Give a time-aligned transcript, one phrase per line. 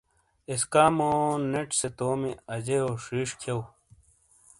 [0.51, 1.11] ایسکامو
[1.51, 3.61] ٹیٹ سے تومی آجیو ݜیݜ کھؤ۔